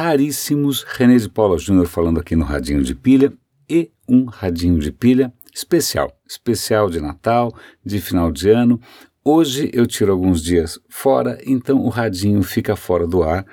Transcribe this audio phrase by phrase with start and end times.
[0.00, 0.82] raríssimos.
[0.82, 3.30] René de Paula Júnior falando aqui no Radinho de Pilha
[3.68, 7.54] e um Radinho de Pilha especial, especial de Natal,
[7.84, 8.80] de final de ano.
[9.22, 13.44] Hoje eu tiro alguns dias fora, então o radinho fica fora do ar,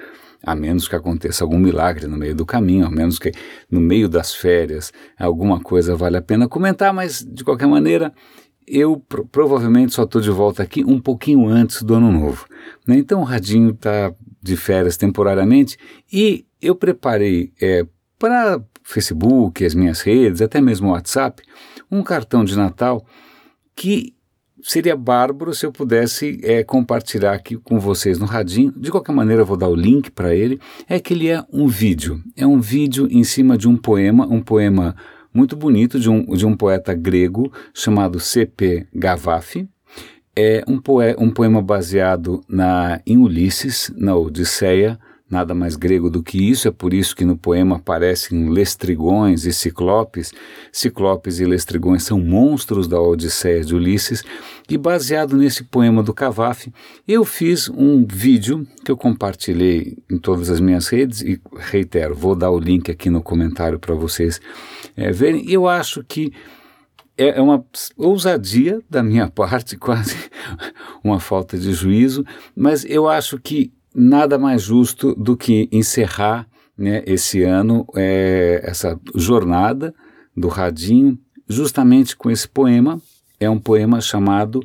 [0.42, 3.34] a menos que aconteça algum milagre no meio do caminho, a menos que
[3.70, 8.14] no meio das férias alguma coisa vale a pena comentar, mas de qualquer maneira
[8.66, 9.02] eu
[9.32, 12.46] provavelmente só estou de volta aqui um pouquinho antes do ano novo.
[12.88, 12.98] Né?
[12.98, 15.78] Então o Radinho está de férias temporariamente
[16.12, 17.86] e eu preparei é,
[18.18, 21.44] para Facebook, as minhas redes, até mesmo o WhatsApp,
[21.92, 23.06] um cartão de Natal
[23.76, 24.16] que
[24.62, 28.74] seria bárbaro se eu pudesse é, compartilhar aqui com vocês no Radinho.
[28.76, 30.60] De qualquer maneira, eu vou dar o link para ele.
[30.90, 32.22] É que ele é um vídeo.
[32.36, 34.96] É um vídeo em cima de um poema, um poema
[35.34, 38.88] muito bonito de um, de um poeta grego chamado C.P.
[38.94, 39.70] Gavafy.
[40.40, 46.22] É um, poe, um poema baseado na, em Ulisses, na Odisseia, nada mais grego do
[46.22, 50.32] que isso, é por isso que no poema aparecem lestrigões e ciclopes.
[50.72, 54.24] Ciclopes e lestrigões são monstros da Odisseia de Ulisses,
[54.70, 56.72] e baseado nesse poema do Cavaf,
[57.08, 62.36] eu fiz um vídeo que eu compartilhei em todas as minhas redes, e reitero, vou
[62.36, 64.40] dar o link aqui no comentário para vocês
[64.96, 65.50] é, verem.
[65.50, 66.32] Eu acho que
[67.18, 67.66] é, é uma
[67.98, 70.16] ousadia da minha parte, quase
[71.04, 72.24] uma falta de juízo,
[72.56, 79.00] mas eu acho que nada mais justo do que encerrar né, esse ano, é, essa
[79.16, 79.94] jornada
[80.36, 81.18] do Radinho,
[81.50, 83.02] justamente com esse poema.
[83.40, 84.62] É um poema chamado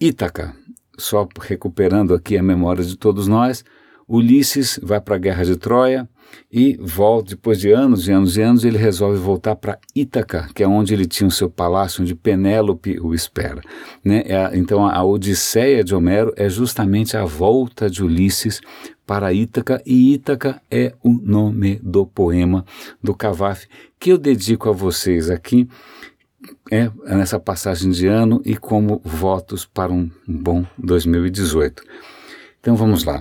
[0.00, 0.54] Ítaca.
[0.96, 3.64] Só recuperando aqui a memória de todos nós,
[4.10, 6.08] Ulisses vai para a guerra de Troia
[6.52, 10.64] e volta, depois de anos e anos e anos, ele resolve voltar para Ítaca, que
[10.64, 13.60] é onde ele tinha o seu palácio, onde Penélope o espera.
[14.04, 14.24] Né?
[14.26, 18.60] É, então a, a Odisseia de Homero é justamente a volta de Ulisses
[19.06, 22.64] para Ítaca, e Ítaca é o nome do poema
[23.00, 23.66] do Cavaf,
[23.98, 25.68] que eu dedico a vocês aqui
[26.70, 31.82] é, nessa passagem de ano e como votos para um bom 2018.
[32.60, 33.20] Então vamos lá.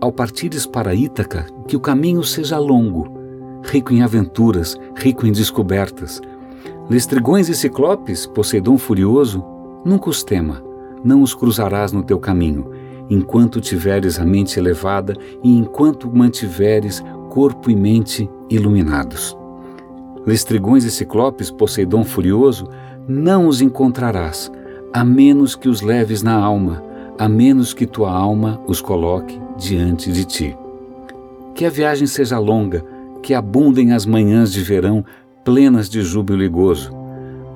[0.00, 3.06] Ao partires para Ítaca, que o caminho seja longo,
[3.62, 6.22] rico em aventuras, rico em descobertas.
[6.88, 9.44] Lestrigões e ciclopes, Poseidon furioso,
[9.84, 10.64] nunca os tema,
[11.04, 12.70] não os cruzarás no teu caminho,
[13.10, 19.36] enquanto tiveres a mente elevada e enquanto mantiveres corpo e mente iluminados.
[20.24, 22.66] Lestrigões e ciclopes, Poseidon furioso,
[23.06, 24.50] não os encontrarás,
[24.94, 26.82] a menos que os leves na alma,
[27.18, 30.56] a menos que tua alma os coloque diante de ti.
[31.54, 32.82] Que a viagem seja longa,
[33.22, 35.04] que abundem as manhãs de verão
[35.44, 36.90] plenas de júbilo e gozo.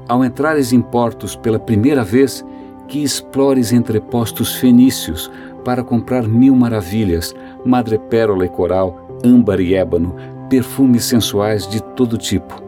[0.08, 2.44] Ao entrares em portos pela primeira vez,
[2.86, 5.30] que explores entrepostos fenícios
[5.64, 10.14] para comprar mil maravilhas, madrepérola e coral, âmbar e ébano,
[10.50, 12.62] perfumes sensuais de todo tipo,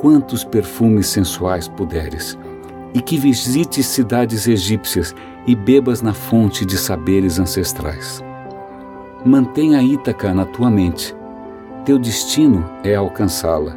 [0.00, 2.36] quantos perfumes sensuais puderes.
[2.92, 5.14] E que visites cidades egípcias
[5.46, 8.20] e bebas na fonte de saberes ancestrais.
[9.24, 11.14] Mantenha Ítaca na tua mente.
[11.84, 13.76] Teu destino é alcançá-la.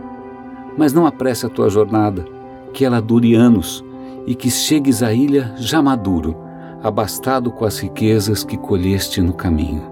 [0.78, 2.26] Mas não apresse a tua jornada,
[2.72, 3.84] que ela dure anos
[4.26, 6.34] e que chegues à ilha já maduro,
[6.82, 9.84] abastado com as riquezas que colheste no caminho,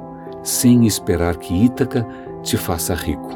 [0.41, 2.07] sem esperar que Ítaca
[2.41, 3.29] te faça rico.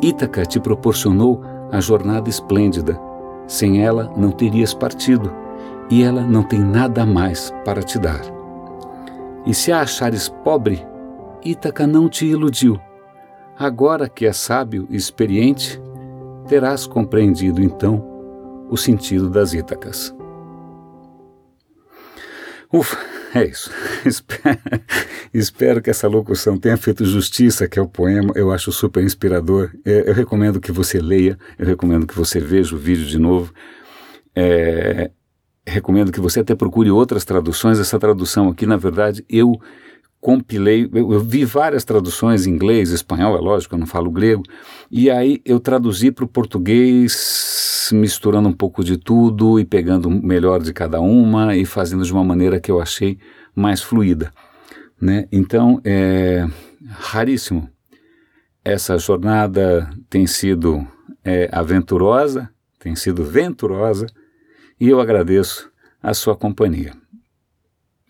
[0.00, 3.00] Ítaca te proporcionou a jornada esplêndida.
[3.48, 5.32] Sem ela não terias partido
[5.90, 8.43] e ela não tem nada mais para te dar.
[9.46, 10.84] E se a achares pobre,
[11.44, 12.80] Ítaca não te iludiu.
[13.58, 15.80] Agora que é sábio e experiente,
[16.48, 18.02] terás compreendido então
[18.70, 20.14] o sentido das Ítacas.
[22.72, 22.98] Ufa,
[23.34, 23.70] é isso.
[25.32, 28.32] Espero que essa locução tenha feito justiça, que é o poema.
[28.34, 29.70] Eu acho super inspirador.
[29.84, 33.52] É, eu recomendo que você leia, eu recomendo que você veja o vídeo de novo.
[34.34, 35.10] É,
[35.84, 37.78] recomendo que você até procure outras traduções.
[37.78, 39.60] Essa tradução aqui, na verdade, eu
[40.18, 44.42] compilei, eu, eu, vi várias traduções em inglês, espanhol, é lógico, eu não falo grego,
[44.90, 50.26] e aí eu traduzi para o português, misturando um pouco de tudo e pegando o
[50.26, 53.18] melhor de cada uma e fazendo de uma maneira que eu achei
[53.54, 54.32] mais fluida.
[54.98, 55.28] Né?
[55.30, 56.46] Então, é
[56.88, 57.68] raríssimo.
[58.64, 60.86] Essa jornada tem sido
[61.22, 62.48] é, aventurosa,
[62.78, 64.06] tem sido venturosa,
[64.80, 65.73] e eu agradeço
[66.04, 66.94] a sua companhia.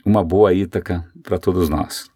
[0.04, 2.10] Uma boa Ítaca para todos nós.